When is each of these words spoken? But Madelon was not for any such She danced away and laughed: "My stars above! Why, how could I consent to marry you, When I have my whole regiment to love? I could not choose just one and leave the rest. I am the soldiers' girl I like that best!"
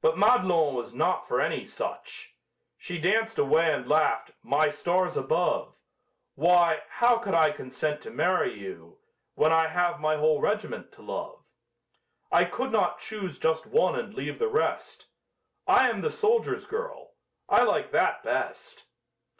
But 0.00 0.16
Madelon 0.16 0.74
was 0.74 0.94
not 0.94 1.26
for 1.26 1.40
any 1.40 1.64
such 1.64 2.36
She 2.78 2.98
danced 2.98 3.36
away 3.36 3.72
and 3.72 3.84
laughed: 3.88 4.30
"My 4.44 4.68
stars 4.68 5.16
above! 5.16 5.74
Why, 6.36 6.84
how 6.88 7.18
could 7.18 7.34
I 7.34 7.50
consent 7.50 8.00
to 8.02 8.12
marry 8.12 8.56
you, 8.56 8.98
When 9.34 9.50
I 9.50 9.66
have 9.66 9.98
my 9.98 10.16
whole 10.18 10.40
regiment 10.40 10.92
to 10.92 11.02
love? 11.02 11.42
I 12.30 12.44
could 12.44 12.70
not 12.70 13.00
choose 13.00 13.40
just 13.40 13.66
one 13.66 13.98
and 13.98 14.14
leave 14.14 14.38
the 14.38 14.46
rest. 14.46 15.08
I 15.66 15.90
am 15.90 16.00
the 16.02 16.12
soldiers' 16.12 16.66
girl 16.66 17.14
I 17.48 17.64
like 17.64 17.90
that 17.90 18.22
best!" 18.22 18.84